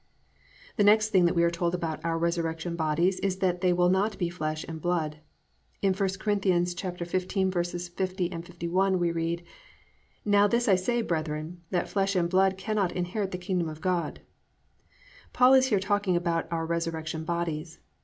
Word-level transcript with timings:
The 0.77 0.83
next 0.83 1.09
thing 1.09 1.25
that 1.25 1.35
we 1.35 1.43
are 1.43 1.51
told 1.51 1.75
about 1.75 2.03
our 2.03 2.17
resurrection 2.17 2.75
bodies 2.75 3.19
is 3.19 3.37
that 3.37 3.61
they 3.61 3.71
will 3.71 3.91
not 3.91 4.17
be 4.17 4.31
flesh 4.31 4.65
and 4.67 4.81
blood. 4.81 5.17
In 5.83 5.93
I 5.93 5.97
Cor. 5.99 6.07
15:50, 6.07 8.43
51 8.43 8.97
we 8.99 9.11
read, 9.11 9.43
+"Now 10.25 10.47
this 10.47 10.67
I 10.67 10.73
say, 10.73 11.03
brethren, 11.03 11.61
that 11.69 11.87
flesh 11.87 12.15
and 12.15 12.27
blood 12.27 12.57
cannot 12.57 12.93
inherit 12.93 13.29
the 13.29 13.37
kingdom 13.37 13.69
of 13.69 13.79
God."+ 13.81 14.21
Paul 15.33 15.53
is 15.53 15.67
here 15.67 15.79
talking 15.79 16.15
about 16.15 16.47
our 16.51 16.65
resurrection 16.65 17.23
bodies. 17.23 17.77